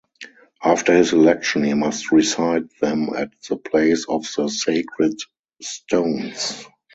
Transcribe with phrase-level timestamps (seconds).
[0.63, 5.19] After his election he must recite them at the place of the sacred
[5.61, 6.65] stones.